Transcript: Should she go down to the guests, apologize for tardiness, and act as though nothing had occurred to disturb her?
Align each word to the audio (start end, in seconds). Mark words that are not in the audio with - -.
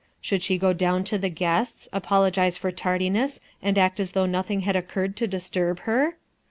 Should 0.19 0.41
she 0.41 0.57
go 0.57 0.73
down 0.73 1.03
to 1.03 1.19
the 1.19 1.29
guests, 1.29 1.87
apologize 1.93 2.57
for 2.57 2.71
tardiness, 2.71 3.39
and 3.61 3.77
act 3.77 3.99
as 3.99 4.13
though 4.13 4.25
nothing 4.25 4.61
had 4.61 4.75
occurred 4.75 5.15
to 5.17 5.27
disturb 5.27 5.81
her? 5.81 6.17